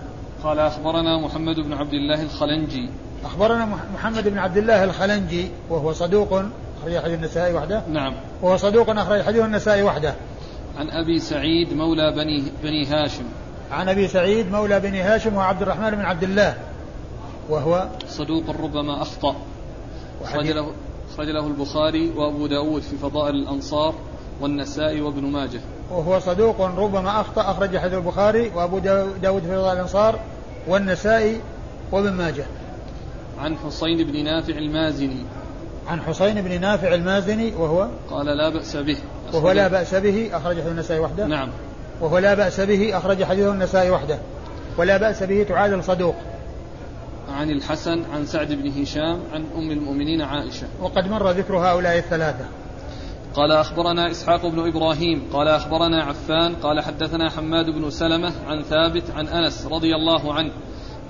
[0.43, 2.89] قال أخبرنا محمد بن عبد الله الخلنجي.
[3.25, 6.33] أخبرنا محمد بن عبد الله الخلنجي وهو صدوق
[6.81, 7.81] أخرج حديث النسائي وحده.
[7.87, 8.13] نعم.
[8.41, 10.13] وهو صدوق أخرج حديث النسائي وحده.
[10.77, 13.23] عن أبي سعيد مولى بني بني هاشم.
[13.71, 16.55] عن أبي سعيد مولى بني هاشم وعبد الرحمن بن عبد الله
[17.49, 19.35] وهو صدوق ربما أخطأ.
[20.21, 20.71] أخرج له
[21.13, 23.93] أخرج له البخاري وأبو داود في فضائل الأنصار
[24.41, 25.61] والنسائي وابن ماجه.
[25.91, 28.79] وهو صدوق ربما أخطأ أخرج حديث البخاري وأبو
[29.21, 30.19] داود في فضائل الأنصار
[30.67, 31.41] والنسائي
[31.91, 32.45] وابن ماجه.
[33.39, 35.25] عن حسين بن نافع المازني.
[35.87, 38.97] عن حسين بن نافع المازني وهو؟ قال لا بأس به.
[39.33, 41.27] وهو لا بأس به أخرج حديث النسائي وحده.
[41.27, 41.49] نعم.
[42.01, 44.17] وهو لا بأس به أخرج حديثه النسائي وحده.
[44.77, 46.15] ولا بأس به تعادل صدوق.
[47.37, 50.67] عن الحسن عن سعد بن هشام عن أم المؤمنين عائشة.
[50.81, 52.45] وقد مر ذكر هؤلاء الثلاثة.
[53.35, 59.03] قال أخبرنا إسحاق بن إبراهيم قال أخبرنا عفان قال حدثنا حماد بن سلمة عن ثابت
[59.15, 60.51] عن أنس رضي الله عنه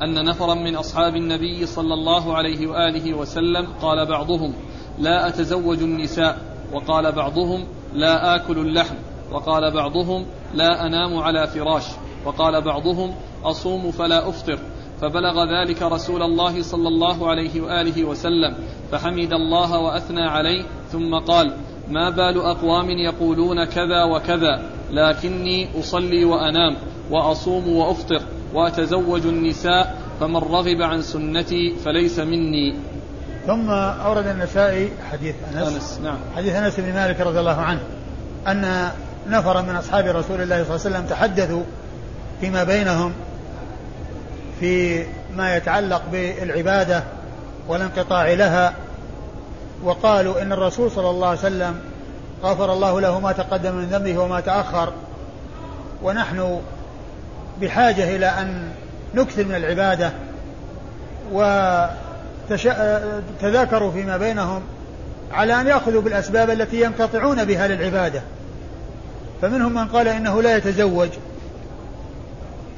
[0.01, 4.53] أن نفرا من أصحاب النبي صلى الله عليه وآله وسلم قال بعضهم
[4.99, 6.38] لا أتزوج النساء
[6.73, 8.95] وقال بعضهم لا آكل اللحم
[9.31, 11.86] وقال بعضهم لا أنام على فراش
[12.25, 14.60] وقال بعضهم أصوم فلا أفطر
[15.01, 18.55] فبلغ ذلك رسول الله صلى الله عليه وآله وسلم
[18.91, 21.53] فحمد الله وأثنى عليه ثم قال
[21.91, 26.77] ما بال أقوام يقولون كذا وكذا لكني أصلي وأنام
[27.12, 28.21] وأصوم وأفطر
[28.54, 32.75] وأتزوج النساء فمن رغب عن سنتي فليس مني.
[33.47, 36.17] ثم أورد النسائي حديث أنس, أنس نعم.
[36.36, 37.80] حديث أنس بن مالك رضي الله عنه
[38.47, 38.89] أن
[39.27, 41.63] نفرا من أصحاب رسول الله صلى الله عليه وسلم تحدثوا
[42.41, 43.13] فيما بينهم
[44.60, 45.04] في
[45.38, 47.04] ما يتعلق بالعبادة
[47.67, 48.73] والانقطاع لها
[49.83, 51.79] وقالوا إن الرسول صلى الله عليه وسلم
[52.43, 54.93] غفر الله له ما تقدم من ذنبه وما تأخر.
[56.03, 56.61] ونحن
[57.61, 58.71] بحاجة إلى أن
[59.15, 60.11] نكثر من العبادة
[62.51, 64.61] وتذاكروا فيما بينهم
[65.31, 68.21] على أن يأخذوا بالأسباب التي ينقطعون بها للعبادة.
[69.41, 71.09] فمنهم من قال إنه لا يتزوج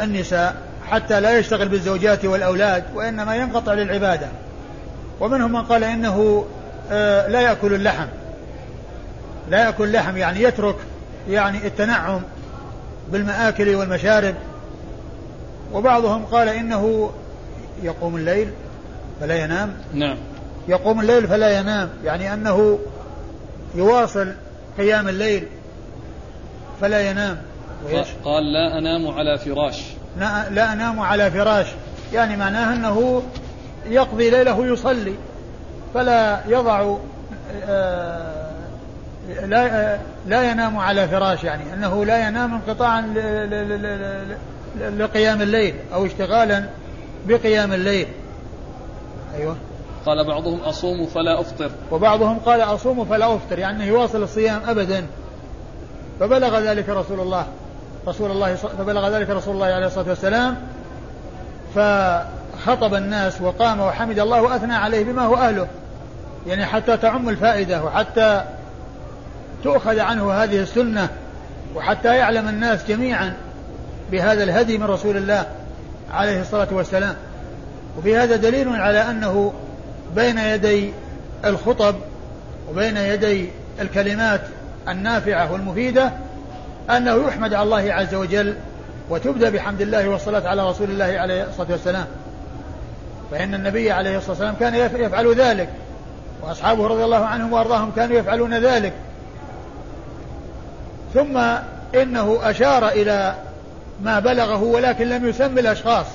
[0.01, 0.55] النساء
[0.89, 4.27] حتى لا يشتغل بالزوجات والأولاد وإنما ينقطع للعبادة.
[5.19, 6.45] ومنهم من قال إنه
[7.29, 8.07] لا يأكل اللحم.
[9.49, 10.75] لا يأكل اللحم يعني يترك
[11.29, 12.21] يعني التنعم
[13.11, 14.35] بالمآكل والمشارب.
[15.73, 17.11] وبعضهم قال إنه
[17.83, 18.51] يقوم الليل
[19.21, 19.73] فلا ينام.
[19.93, 20.17] نعم.
[20.67, 22.79] يقوم الليل فلا ينام يعني أنه
[23.75, 24.33] يواصل
[24.77, 25.47] قيام الليل
[26.81, 27.37] فلا ينام.
[28.23, 29.83] قال لا أنام على فراش.
[30.51, 31.67] لا أنام على فراش
[32.13, 33.23] يعني معناه أنه
[33.85, 35.15] يقضي ليله يصلي
[35.93, 36.95] فلا يضع
[37.67, 38.51] آه،
[39.45, 43.01] لا لا ينام على فراش يعني أنه لا ينام انقطاعا
[44.97, 46.65] لقيام الليل أو اشتغالا
[47.27, 48.07] بقيام الليل.
[49.35, 49.55] أيوه.
[50.05, 51.71] قال بعضهم أصوم فلا أفطر.
[51.91, 55.05] وبعضهم قال أصوم فلا أفطر يعني يواصل الصيام ابدا.
[56.19, 57.45] فبلغ ذلك رسول الله
[58.07, 60.57] رسول الله فبلغ ذلك رسول الله عليه الصلاة والسلام.
[62.65, 65.67] فخطب الناس وقام وحمد الله وأثنى عليه بما هو أهله.
[66.47, 68.43] يعني حتى تعم الفائدة وحتى
[69.63, 71.09] تؤخذ عنه هذه السنة
[71.75, 73.33] وحتى يعلم الناس جميعا
[74.11, 75.45] بهذا الهدي من رسول الله
[76.13, 77.15] عليه الصلاة والسلام.
[77.97, 79.53] وفي هذا دليل على أنه
[80.15, 80.93] بين يدي
[81.45, 81.95] الخطب
[82.69, 83.49] وبين يدي
[83.81, 84.41] الكلمات
[84.89, 86.11] النافعة والمفيدة
[86.89, 88.55] أنه يحمد على الله عز وجل
[89.09, 92.05] وتبدأ بحمد الله والصلاة على رسول الله عليه الصلاة والسلام.
[93.31, 95.69] فإن النبي عليه الصلاة والسلام كان يفعل ذلك.
[96.41, 98.93] وأصحابه رضي الله عنهم وأرضاهم كانوا يفعلون ذلك.
[101.13, 101.37] ثم
[101.95, 103.35] إنه أشار إلى
[104.01, 106.05] ما بلغه ولكن لم يسمي الأشخاص.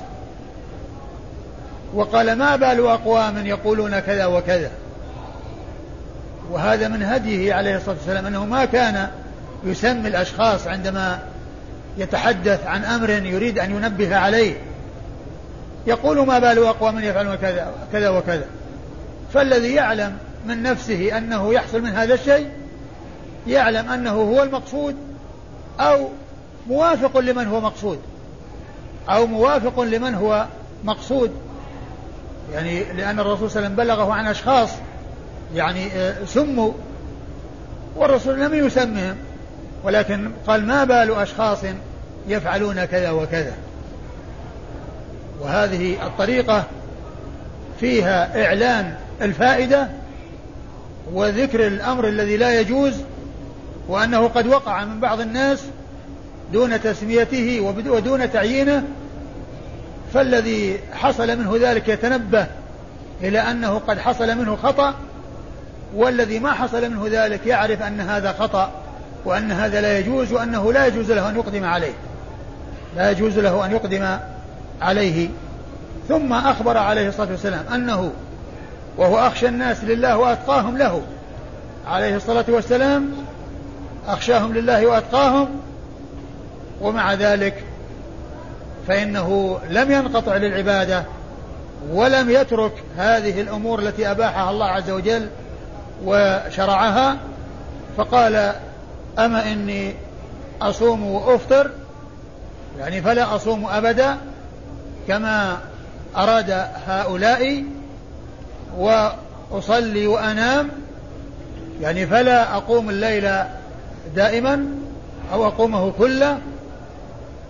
[1.95, 4.71] وقال ما بال أقوام يقولون كذا وكذا.
[6.51, 9.09] وهذا من هديه عليه الصلاة والسلام أنه ما كان
[9.65, 11.19] يسمي الأشخاص عندما
[11.99, 14.55] يتحدث عن أمر يريد أن ينبه عليه.
[15.89, 18.47] يقول ما بال أقوام يفعلون كذا كذا وكذا.
[19.35, 22.49] فالذي يعلم من نفسه أنه يحصل من هذا الشيء
[23.47, 24.97] يعلم أنه هو المقصود
[25.81, 26.09] أو
[26.69, 27.99] موافق لمن هو مقصود
[29.09, 30.47] أو موافق لمن هو
[30.85, 31.31] مقصود.
[32.53, 34.71] يعني لأن الرسول صلى الله عليه وسلم بلغه عن أشخاص
[35.55, 36.73] يعني آه، سموا
[37.97, 39.17] والرسول لم يسمهم
[39.85, 41.59] ولكن قال ما بال أشخاص
[42.29, 43.53] يفعلون كذا وكذا.
[45.41, 46.65] وهذه الطريقة
[47.81, 49.89] فيها إعلان الفائدة
[51.13, 52.95] وذكر الأمر الذي لا يجوز
[53.89, 55.65] وأنه قد وقع من بعض الناس
[56.53, 58.85] دون تسميته ودون تعيينه
[60.15, 62.47] فالذي حصل منه ذلك يتنبه
[63.23, 64.95] إلى أنه قد حصل منه خطأ
[65.95, 68.73] والذي ما حصل منه ذلك يعرف أن هذا خطأ
[69.25, 71.93] وأن هذا لا يجوز وأنه لا يجوز له أن يقدم عليه.
[72.97, 74.19] لا يجوز له أن يقدم
[74.83, 75.29] عليه
[76.09, 78.13] ثم أخبر عليه الصلاة والسلام أنه
[78.97, 81.03] وهو أخشى الناس لله وأتقاهم له.
[81.87, 83.11] عليه الصلاة والسلام
[84.09, 85.49] أخشاهم لله وأتقاهم
[86.81, 87.65] ومع ذلك
[88.89, 91.05] فإنه لم ينقطع للعبادة
[91.91, 95.29] ولم يترك هذه الأمور التي أباحها الله عز وجل
[96.05, 97.17] وشرعها.
[97.97, 98.53] فقال
[99.19, 99.95] أما إني
[100.63, 101.71] أصوم وأفطر؟
[102.79, 104.17] يعني فلا أصوم أبدا.
[105.09, 105.59] كما
[106.17, 106.51] أراد
[106.87, 107.65] هؤلاء
[108.79, 110.69] وأصلي وأنام
[111.81, 113.31] يعني فلا أقوم الليل
[114.17, 114.67] دائما
[115.33, 116.39] أو أقومه كله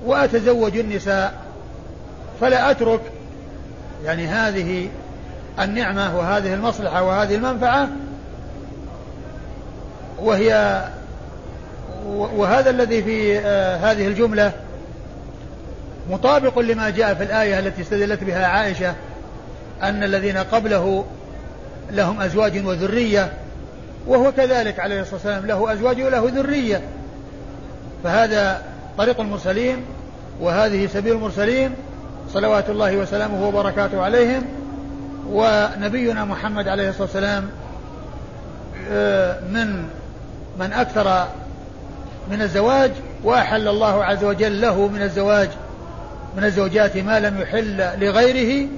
[0.04, 1.34] وأتزوج النساء
[2.40, 3.00] فلا أترك
[4.04, 4.88] يعني هذه
[5.60, 7.88] النعمة وهذه المصلحة وهذه المنفعة
[10.18, 10.84] وهي
[12.06, 14.52] وهذا الذي في آه، هذه الجملة
[16.10, 18.94] مطابق لما جاء في الآية التي استدلت بها عائشة
[19.82, 21.04] أن الذين قبله
[21.90, 23.32] لهم أزواج وذرية
[24.06, 26.80] وهو كذلك عليه الصلاة والسلام له أزواج وله ذرية.
[28.04, 28.62] فهذا
[28.98, 29.84] طريق المرسلين
[30.40, 31.74] وهذه سبيل المرسلين
[32.32, 34.42] صلوات الله وسلامه وبركاته عليهم.
[35.30, 37.50] ونبينا محمد عليه الصلاة والسلام
[38.90, 39.88] آه، من
[40.58, 41.26] من أكثر
[42.30, 42.90] من الزواج
[43.24, 45.48] وأحل الله عز وجل له من الزواج.
[46.38, 48.68] من الزوجات ما لم يحل لغيره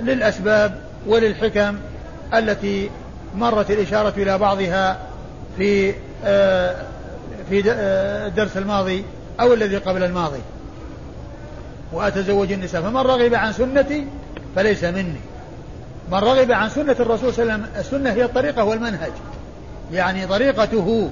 [0.00, 1.78] للأسباب وللحكم
[2.34, 2.90] التي
[3.34, 4.98] مرت الإشارة إلى بعضها
[5.58, 5.94] في
[6.24, 6.76] آه،
[7.50, 9.04] في آه، الدرس الماضي
[9.40, 10.40] أو الذي قبل الماضي.
[11.92, 12.82] وأتزوج النساء.
[12.82, 14.06] فمن رغب عن سنتي
[14.56, 15.20] فليس مني.
[16.12, 19.12] من رغب عن سنة الرسول صلى الله عليه وسلم السنة هي الطريقة والمنهج.
[19.92, 21.10] يعني طريقته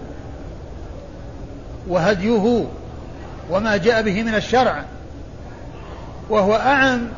[1.88, 2.64] وهديه
[3.50, 4.84] وما جاء به من الشرع.
[6.30, 7.08] وهو أعم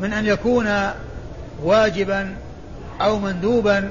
[0.00, 0.68] من أن يكون
[1.62, 2.34] واجبا
[3.00, 3.90] أو مندوبا.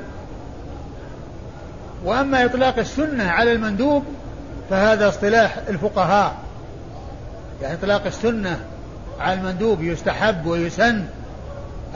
[2.05, 4.03] وأما إطلاق السنة على المندوب
[4.69, 6.35] فهذا اصطلاح الفقهاء.
[7.61, 8.59] يعني إطلاق السنة
[9.19, 11.05] على المندوب يستحب ويسن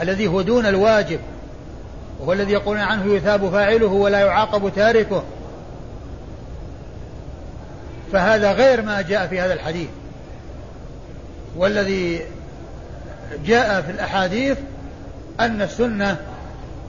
[0.02, 1.20] الذي هو دون الواجب
[2.20, 5.24] وهو الذي يقولون عنه يثاب فاعله ولا يعاقب تاركه.
[8.14, 9.90] فهذا غير ما جاء في هذا الحديث.
[11.58, 12.22] والذي
[13.46, 14.58] جاء في الأحاديث
[15.40, 16.18] أن السنة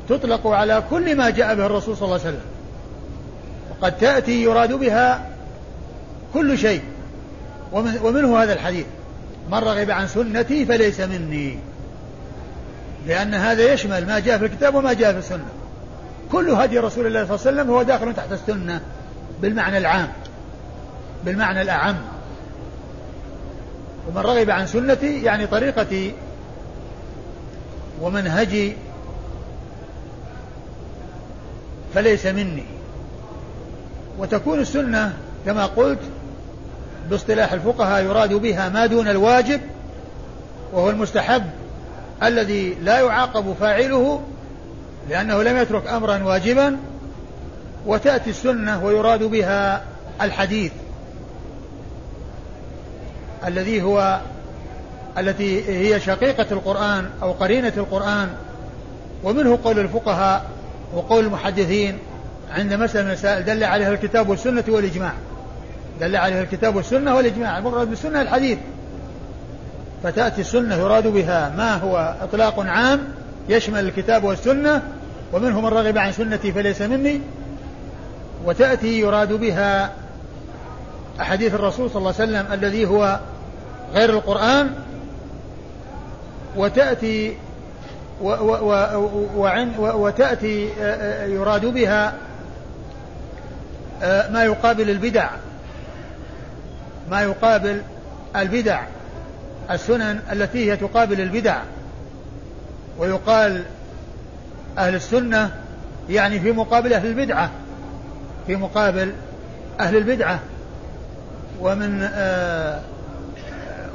[0.09, 2.47] تطلق على كل ما جاء به الرسول صلى الله عليه وسلم.
[3.71, 5.27] وقد تأتي يراد بها
[6.35, 6.83] كل شيء.
[7.73, 8.87] ومنه هذا الحديث.
[9.51, 11.59] من رغب عن سنتي فليس مني.
[13.07, 15.47] لأن هذا يشمل ما جاء في الكتاب وما جاء في السنة.
[16.33, 18.81] كل هدي رسول الله صلى الله عليه وسلم هو داخل تحت السنة
[19.41, 20.09] بالمعنى العام.
[21.25, 21.97] بالمعنى الأعم.
[24.09, 26.15] ومن رغب عن سنتي يعني طريقتي
[28.01, 28.77] ومنهجي
[31.95, 32.65] فليس مني.
[34.19, 35.13] وتكون السنة
[35.47, 35.99] كما قلت
[37.11, 39.61] باصطلاح الفقهاء يراد بها ما دون الواجب
[40.73, 41.43] وهو المستحب
[42.23, 44.23] الذي لا يعاقب فاعله
[45.09, 46.77] لأنه لم يترك أمرا واجبا
[47.87, 49.85] وتأتي السنة ويراد بها
[50.23, 50.73] الحديث.
[53.47, 54.21] الذي هو
[55.19, 58.29] التي هي شقيقة القرآن أو قرينة القرآن
[59.25, 60.45] ومنه قول الفقهاء
[60.95, 61.99] وقول المحدثين
[62.51, 65.13] عند مسألة المسائل دل عليها الكتاب والسنة والإجماع.
[66.01, 68.59] دل عليها الكتاب والسنة والإجماع المراد بالسنة الحديث.
[70.03, 73.01] فتأتي السنة يراد بها ما هو إطلاق عام
[73.49, 74.83] يشمل الكتاب والسنة
[75.33, 77.21] ومنهم من رغب عن سنتي فليس مني.
[78.45, 79.91] وتأتي يراد بها
[81.21, 83.19] أحاديث الرسول صلى الله عليه وسلم الذي هو
[83.95, 84.75] غير القرآن
[86.57, 87.37] وتأتي
[88.21, 88.73] و و
[89.37, 90.69] و وتأتي
[91.35, 92.15] يراد بها
[94.03, 95.31] ما يقابل البدع.
[97.11, 97.83] ما يقابل
[98.37, 98.83] البدع.
[99.71, 101.59] السنن التي هي تقابل البدع.
[102.99, 103.63] ويقال
[104.79, 105.51] أهل السنة
[106.09, 107.51] يعني في مقابل أهل البدعة.
[108.47, 109.13] في مقابل
[109.81, 110.39] أهل البدعة.
[111.61, 112.81] ومن آه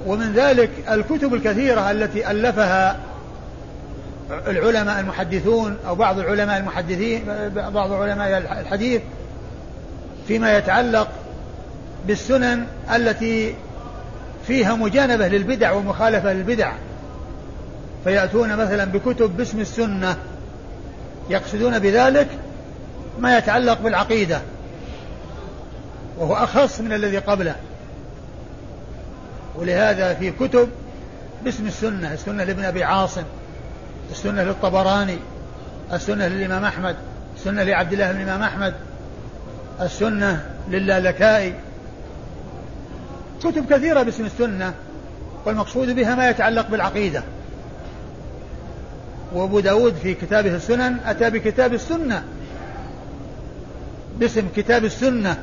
[0.05, 2.97] ومن ذلك الكتب الكثيرة التي ألفها
[4.47, 7.23] العلماء المحدثون أو بعض العلماء المحدثين
[7.55, 9.01] بعض علماء الحديث
[10.27, 11.07] فيما يتعلق
[12.07, 13.55] بالسنن التي
[14.47, 16.71] فيها مجانبة للبدع ومخالفة للبدع.
[18.03, 20.17] فيأتون مثلا بكتب باسم السنة
[21.29, 22.27] يقصدون بذلك
[23.19, 24.41] ما يتعلق بالعقيدة
[26.17, 27.55] وهو أخص من الذي قبله.
[29.55, 30.69] ولهذا في كتب
[31.43, 33.23] باسم السنة السنة لابن أبي عاصم
[34.11, 35.17] السنة للطبراني
[35.93, 36.95] السنة للإمام أحمد
[37.37, 38.73] السنة لعبد الله بن الإمام أحمد
[39.81, 41.53] السنة للالكائي.
[43.39, 44.73] كتب كثيرة باسم السنة
[45.45, 47.23] والمقصود بها ما يتعلق بالعقيدة.
[49.33, 52.23] وأبو داود في كتابه السنن أتى بكتاب السنة
[54.19, 55.37] باسم كتاب السنة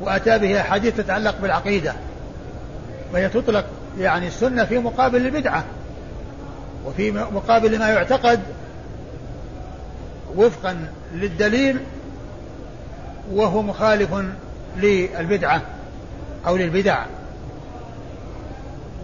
[0.00, 1.94] وأتى به أحاديث تتعلق بالعقيدة.
[3.12, 3.64] وهي تطلق
[3.98, 5.64] يعني السنة في مقابل البدعة
[6.86, 8.40] وفي مقابل ما يعتقد
[10.36, 11.80] وفقا للدليل
[13.32, 14.10] وهو مخالف
[14.76, 15.62] للبدعة
[16.46, 17.04] أو للبدع.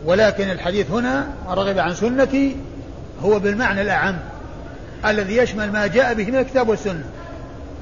[0.04, 2.56] ولكن الحديث هنا رغب عن سنتي
[3.22, 4.18] هو بالمعنى الأعم
[5.06, 7.04] الذي يشمل ما جاء به من الكتاب والسنة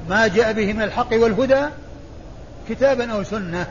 [0.09, 1.65] ما جاء به من الحق والهدى
[2.69, 3.67] كتابا أو سنة.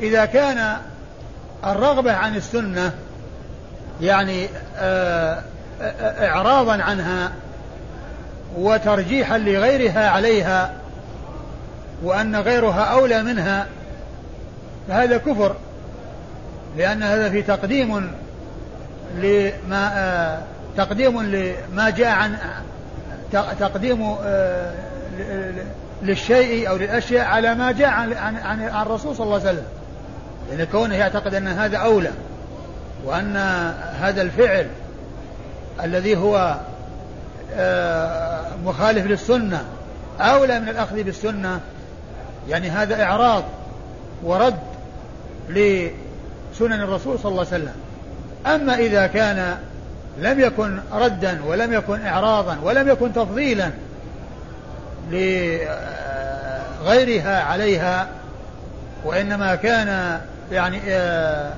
[0.00, 0.76] وإذا كان
[1.64, 2.92] الرغبة عن السنة
[4.00, 5.42] يعني آه،
[5.80, 7.32] آه، إعراضا عنها
[8.56, 10.72] وترجيحا لغيرها عليها
[12.02, 13.66] وأن غيرها أولى منها
[14.88, 15.56] فهذا كفر
[16.76, 18.12] لأن هذا في تقديم
[19.16, 20.38] لما آه،
[20.76, 22.36] تقديم لما جاء عن
[23.60, 24.16] تقديم
[26.02, 29.64] للشيء أو للأشياء على ما جاء عن, عن الرسول صلى الله عليه وسلم.
[30.50, 32.10] لأن كونه يعتقد أن هذا أولى
[33.04, 33.36] وأن
[34.00, 34.66] هذا الفعل
[35.84, 36.56] الذي هو
[37.54, 39.64] آه، مخالف للسنة
[40.20, 41.60] أولى من الأخذ بالسنة
[42.48, 43.44] يعني هذا إعراض
[44.22, 44.58] ورد
[45.48, 45.92] لسنن
[46.80, 47.74] الرسول صلى الله عليه وسلم.
[48.46, 49.58] أما إذا كان
[50.18, 53.70] لم يكن ردا ولم يكن إعراضا ولم يكن تفضيلا
[56.82, 58.08] لغيرها عليها
[59.04, 60.20] وإنما كان
[60.50, 61.52] يعني آه،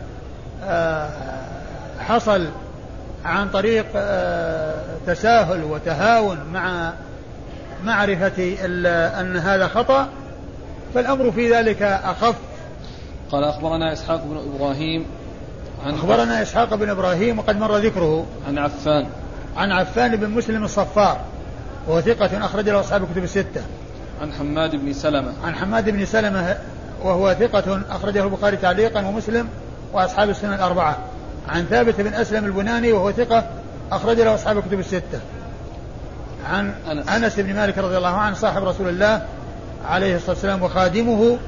[0.64, 1.11] آه،
[1.99, 2.49] حصل
[3.24, 4.74] عن طريق آه،
[5.07, 6.93] تساهل وتهاون مع
[7.85, 8.57] معرفة
[9.20, 10.09] أن هذا خطأ
[10.95, 12.35] فالأمر في ذلك أخف.
[13.30, 15.07] قال أخبرنا إسحاق بن إبراهيم
[15.87, 19.07] عن أخبرنا إسحاق بن إبراهيم وقد مر ذكره عن عفان.
[19.57, 21.20] عن عفان بن مسلم الصفار
[21.89, 23.62] وهو ثقة أخرج له أصحاب الكتب الستة.
[24.22, 25.32] عن حماد بن سلمة.
[25.45, 26.57] عن حماد بن سلمة
[27.05, 29.48] وهو ثقة أخرجه البخاري تعليقا ومسلم
[29.92, 30.98] وأصحاب السنة الأربعة.
[31.48, 33.44] عن ثابت بن أسلم البناني وهو ثقة
[33.92, 35.20] أخرج له أصحاب الكتب الستة.
[36.50, 39.22] عن أنس, أنس بن مالك رضي الله عنه صاحب رسول الله
[39.88, 41.38] عليه الصلاة والسلام وخادمه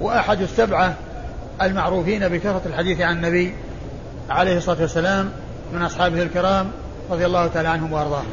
[0.00, 0.94] وأحد السبعة
[1.62, 3.54] المعروفين بكثرة الحديث عن النبي
[4.30, 5.30] عليه الصلاة والسلام
[5.72, 6.70] من أصحابه الكرام
[7.10, 8.32] رضي الله تعالى عنهم وأرضاهم.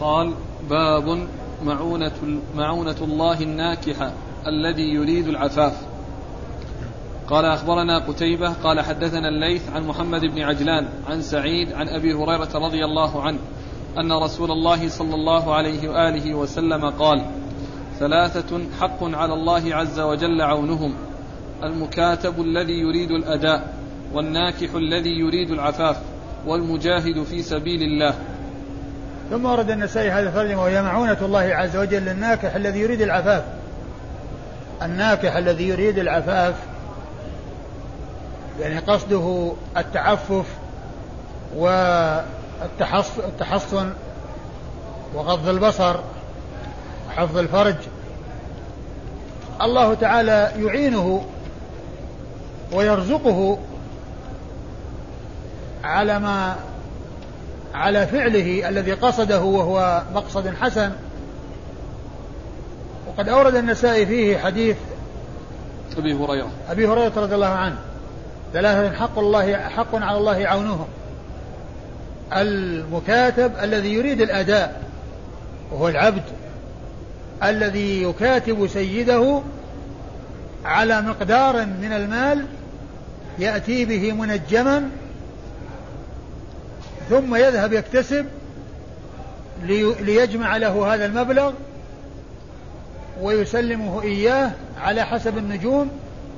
[0.00, 0.34] قال
[0.70, 1.26] باب
[1.64, 4.12] معونة, معونة الله الناكحة
[4.46, 5.90] الذي يريد العفاف.
[7.28, 12.50] قال أخبرنا قتيبة قال حدثنا الليث عن محمد بن عجلان عن سعيد عن أبي هريرة
[12.54, 13.38] رضي الله عنه
[13.98, 17.24] أن رسول الله صلى الله عليه وآله وسلم قال
[17.98, 20.94] ثلاثة حق على الله عز وجل عونهم
[21.62, 23.74] المكاتب الذي يريد الأداء
[24.14, 25.96] والناكح الذي يريد العفاف
[26.46, 28.14] والمجاهد في سبيل الله.
[29.30, 33.44] ثم ورد النسائي هذا الترجمة وهي معونة الله عز وجل للناكح الذي يريد العفاف.
[34.82, 36.54] الناكح الذي يريد العفاف
[38.60, 40.46] يعني قصده التعفف
[42.66, 43.92] والتحصن
[45.14, 45.96] وغض البصر
[47.08, 47.76] وحفظ الفرج.
[49.62, 51.24] الله تعالى يعينه
[52.72, 53.58] ويرزقه
[55.84, 56.56] على ما
[57.74, 60.92] على فعله الذي قصده وهو مقصد حسن.
[63.08, 64.76] وقد أورد النسائي فيه حديث
[65.98, 66.50] أبي هريرة.
[66.70, 67.76] أبي هريرة رضي الله عنه.
[68.52, 70.86] ثلاثة حق الله حق على الله عونهم
[72.36, 74.82] المكاتب الذي يريد الأداء
[75.72, 76.22] وهو العبد
[77.42, 79.42] الذي يكاتب سيده
[80.64, 82.46] على مقدار من المال
[83.38, 84.90] يأتي به منجما
[87.10, 88.26] ثم يذهب يكتسب
[90.00, 91.52] ليجمع له هذا المبلغ
[93.20, 94.50] ويسلمه إياه
[94.80, 95.90] على حسب النجوم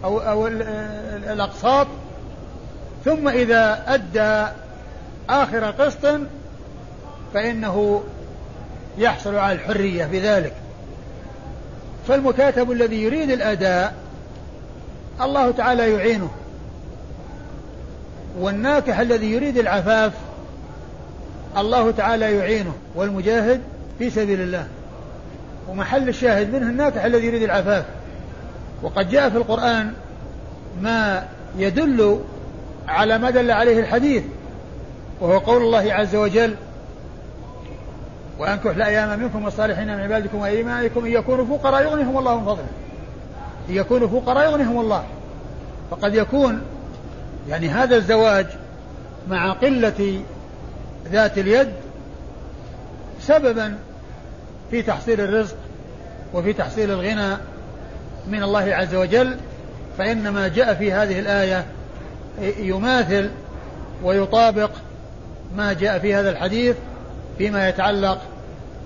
[0.04, 1.86] أو, أو الأقساط.
[3.04, 4.52] ثم إذا أدى
[5.28, 6.20] آخر قسط
[7.34, 8.02] فإنه
[8.98, 10.52] يحصل على الحرية بذلك.
[12.08, 13.94] فالمكاتب الذي يريد الأداء
[15.20, 16.30] الله تعالى يعينه.
[18.38, 20.12] والناكح الذي يريد العفاف
[21.56, 23.60] الله تعالى يعينه والمجاهد
[23.98, 24.66] في سبيل الله.
[25.68, 27.84] ومحل الشاهد منه الناكح الذي يريد العفاف.
[28.82, 29.92] وقد جاء في القرآن
[30.80, 31.24] ما
[31.58, 32.20] يدل
[32.88, 34.22] على ما دل عليه الحديث
[35.20, 36.54] وهو قول الله عز وجل
[38.38, 42.66] وأنكح الأيام منكم والصالحين من عبادكم وإيمانكم إن يكونوا فقراء يغنيهم الله من فضله.
[43.68, 45.04] إن يكونوا فقراء يغنيهم الله.
[45.90, 46.62] فقد يكون
[47.48, 48.46] يعني هذا الزواج
[49.28, 50.20] مع قلة
[51.08, 51.72] ذات اليد
[53.20, 53.78] سببا
[54.70, 55.56] في تحصيل الرزق
[56.34, 57.36] وفي تحصيل الغنى
[58.28, 59.36] من الله عز وجل
[59.98, 61.66] فإنما جاء في هذه الآية
[62.58, 63.30] يماثل
[64.04, 64.70] ويطابق
[65.56, 66.76] ما جاء في هذا الحديث
[67.38, 68.18] فيما يتعلق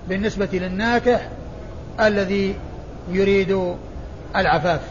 [0.09, 1.29] بالنسبة للناكح
[1.99, 2.55] الذي
[3.11, 3.75] يريد
[4.35, 4.81] العفاف.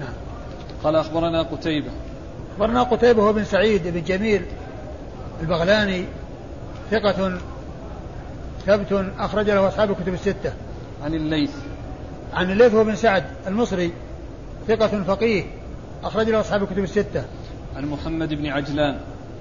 [0.00, 0.12] نعم.
[0.84, 1.90] قال أخبرنا قتيبة.
[2.52, 4.42] أخبرنا قتيبة هو بن سعيد بن جميل
[5.40, 6.04] البغلاني
[6.90, 7.38] ثقة
[8.66, 10.52] ثبت أخرج له أصحاب الكتب الستة.
[11.04, 11.50] عن الليث.
[12.34, 13.92] عن الليث هو بن سعد المصري
[14.68, 15.44] ثقة فقيه
[16.04, 17.24] أخرج له أصحاب الكتب الستة.
[17.76, 18.98] عن محمد بن عجلان.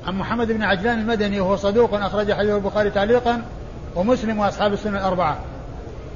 [0.08, 3.41] عن محمد بن عجلان المدني وهو صدوق أخرج حديث البخاري تعليقا
[3.95, 5.39] ومسلم وأصحاب السنة الأربعة.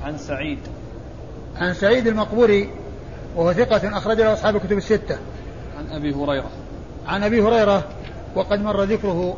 [0.04, 0.60] عن سعيد.
[1.56, 2.70] عن سعيد المقبوري
[3.36, 5.18] وهو ثقة أخرج له أصحاب الكتب الستة.
[5.78, 6.50] عن أبي هريرة.
[7.08, 7.84] عن أبي هريرة
[8.36, 9.38] وقد مر ذكره